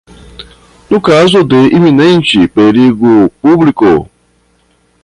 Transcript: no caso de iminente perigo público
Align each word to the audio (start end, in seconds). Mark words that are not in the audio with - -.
no 0.89 0.99
caso 0.99 1.43
de 1.43 1.67
iminente 1.75 2.47
perigo 2.47 3.29
público 3.39 4.09